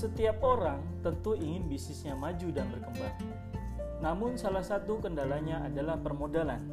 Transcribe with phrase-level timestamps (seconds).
[0.00, 3.20] Setiap orang tentu ingin bisnisnya maju dan berkembang.
[4.00, 6.64] Namun salah satu kendalanya adalah permodalan.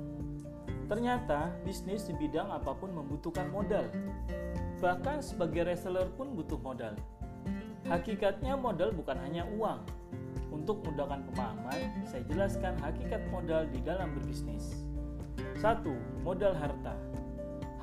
[0.87, 3.83] Ternyata bisnis di bidang apa pun membutuhkan modal.
[4.79, 6.95] Bahkan sebagai reseller pun butuh modal.
[7.91, 9.83] Hakikatnya modal bukan hanya uang.
[10.47, 14.87] Untuk mudahkan pemahaman, saya jelaskan hakikat modal di dalam berbisnis.
[15.59, 15.83] 1.
[16.23, 16.95] Modal harta.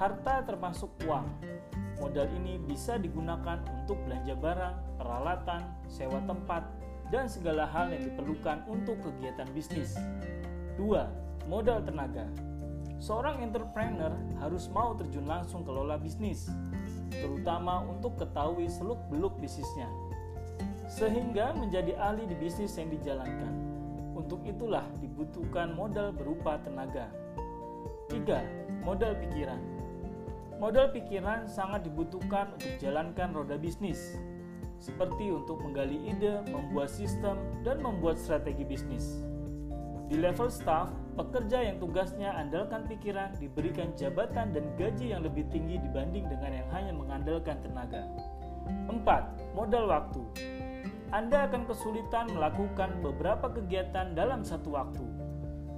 [0.01, 1.29] Harta termasuk uang.
[2.05, 6.69] Modal ini bisa digunakan untuk belanja barang, peralatan, sewa tempat,
[7.09, 9.97] dan segala hal yang diperlukan untuk kegiatan bisnis.
[10.77, 11.49] 2.
[11.49, 12.29] Modal tenaga.
[13.01, 16.53] Seorang entrepreneur harus mau terjun langsung kelola bisnis,
[17.09, 19.89] terutama untuk ketahui seluk-beluk bisnisnya,
[20.85, 23.53] sehingga menjadi ahli di bisnis yang dijalankan.
[24.13, 27.09] Untuk itulah dibutuhkan modal berupa tenaga.
[28.13, 28.85] 3.
[28.85, 29.74] Modal pikiran.
[30.63, 34.15] Modal pikiran sangat dibutuhkan untuk jalankan roda bisnis,
[34.79, 37.35] seperti untuk menggali ide, membuat sistem,
[37.67, 39.27] dan membuat strategi bisnis.
[40.07, 45.81] Di level staff, pekerja yang tugasnya andalkan pikiran diberikan jabatan dan gaji yang lebih tinggi
[45.81, 48.07] dibanding dengan yang hanya mengandalkan tenaga.
[48.87, 49.59] 4.
[49.59, 50.23] Modal waktu.
[51.11, 55.07] Anda akan kesulitan melakukan beberapa kegiatan dalam satu waktu.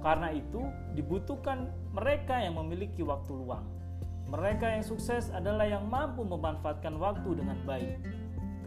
[0.05, 0.61] Karena itu,
[0.93, 3.65] dibutuhkan mereka yang memiliki waktu luang.
[4.27, 7.95] Mereka yang sukses adalah yang mampu memanfaatkan waktu dengan baik.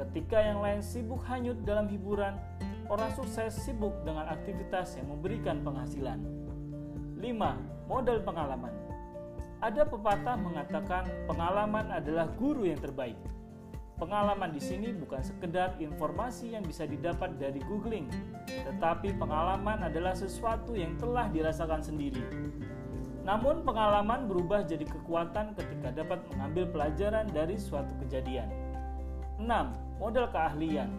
[0.00, 2.40] Ketika yang lain sibuk hanyut dalam hiburan,
[2.88, 6.16] orang sukses sibuk dengan aktivitas yang memberikan penghasilan.
[7.20, 7.92] 5.
[7.92, 8.72] Modal pengalaman.
[9.60, 13.20] Ada pepatah mengatakan pengalaman adalah guru yang terbaik.
[14.00, 18.08] Pengalaman di sini bukan sekedar informasi yang bisa didapat dari googling,
[18.48, 22.24] tetapi pengalaman adalah sesuatu yang telah dirasakan sendiri.
[23.30, 28.50] Namun pengalaman berubah jadi kekuatan ketika dapat mengambil pelajaran dari suatu kejadian.
[29.38, 29.46] 6
[30.02, 30.90] modal keahlian.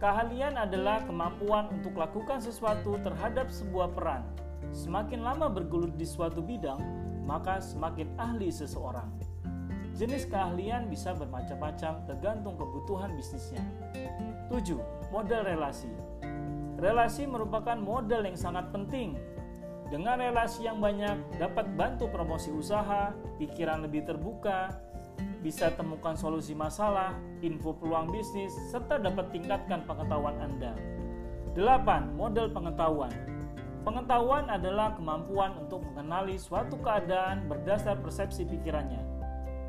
[0.00, 4.24] Keahlian adalah kemampuan untuk lakukan sesuatu terhadap sebuah peran.
[4.72, 6.80] Semakin lama bergelut di suatu bidang,
[7.28, 9.12] maka semakin ahli seseorang.
[9.92, 13.60] Jenis keahlian bisa bermacam-macam tergantung kebutuhan bisnisnya.
[14.48, 14.80] 7.
[15.12, 15.92] Modal relasi.
[16.80, 19.20] Relasi merupakan modal yang sangat penting.
[19.88, 24.76] Dengan relasi yang banyak dapat bantu promosi usaha, pikiran lebih terbuka,
[25.40, 30.76] bisa temukan solusi masalah, info peluang bisnis, serta dapat tingkatkan pengetahuan Anda.
[31.56, 32.14] 8.
[32.14, 33.10] Model pengetahuan
[33.88, 39.00] Pengetahuan adalah kemampuan untuk mengenali suatu keadaan berdasar persepsi pikirannya.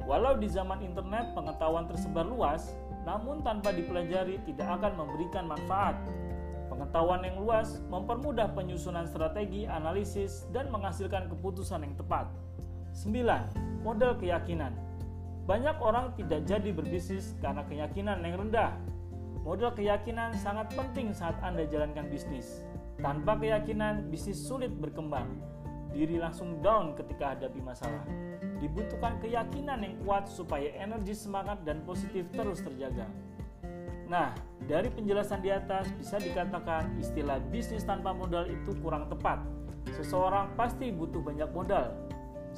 [0.03, 2.75] Walau di zaman internet pengetahuan tersebar luas,
[3.07, 5.95] namun tanpa dipelajari tidak akan memberikan manfaat.
[6.79, 12.31] Pengetahuan yang luas mempermudah penyusunan strategi, analisis, dan menghasilkan keputusan yang tepat.
[12.95, 13.83] 9.
[13.83, 14.71] Model keyakinan
[15.49, 18.77] banyak orang tidak jadi berbisnis karena keyakinan yang rendah.
[19.41, 22.61] Modal keyakinan sangat penting saat Anda jalankan bisnis.
[23.01, 25.25] Tanpa keyakinan, bisnis sulit berkembang.
[25.89, 28.05] Diri langsung down ketika hadapi masalah.
[28.61, 33.09] Dibutuhkan keyakinan yang kuat supaya energi semangat dan positif terus terjaga.
[34.09, 34.33] Nah,
[34.65, 39.45] dari penjelasan di atas bisa dikatakan istilah bisnis tanpa modal itu kurang tepat.
[39.93, 41.93] Seseorang pasti butuh banyak modal,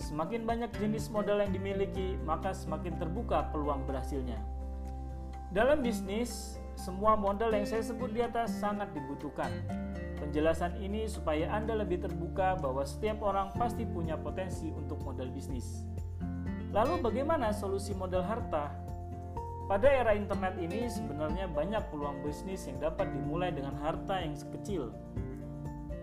[0.01, 4.41] Semakin banyak jenis modal yang dimiliki, maka semakin terbuka peluang berhasilnya.
[5.53, 9.53] Dalam bisnis, semua modal yang saya sebut di atas sangat dibutuhkan.
[10.17, 15.85] Penjelasan ini supaya Anda lebih terbuka bahwa setiap orang pasti punya potensi untuk modal bisnis.
[16.73, 18.73] Lalu bagaimana solusi modal harta?
[19.72, 24.92] Pada era internet ini sebenarnya banyak peluang bisnis yang dapat dimulai dengan harta yang sekecil,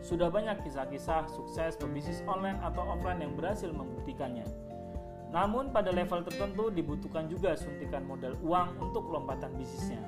[0.01, 4.49] sudah banyak kisah-kisah sukses pebisnis online atau offline yang berhasil membuktikannya.
[5.37, 10.01] Namun pada level tertentu dibutuhkan juga suntikan modal uang untuk lompatan bisnisnya.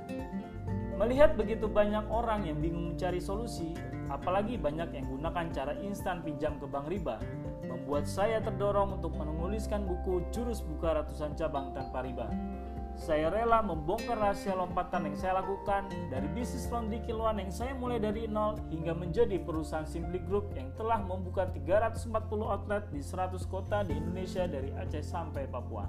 [0.96, 3.76] Melihat begitu banyak orang yang bingung mencari solusi,
[4.08, 7.20] apalagi banyak yang gunakan cara instan pinjam ke bank riba,
[7.68, 12.32] membuat saya terdorong untuk menuliskan buku Jurus Buka Ratusan Cabang Tanpa Riba.
[13.00, 17.96] Saya rela membongkar rahasia lompatan yang saya lakukan dari bisnis laundry kiloan yang saya mulai
[17.96, 22.12] dari nol hingga menjadi perusahaan Simply Group yang telah membuka 340
[22.44, 25.88] outlet di 100 kota di Indonesia dari Aceh sampai Papua.